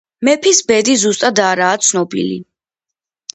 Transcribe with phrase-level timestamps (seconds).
[0.27, 2.41] მეფის ბედი ზუსტად არაა ცნობილი.